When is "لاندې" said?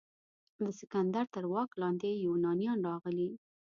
1.81-2.21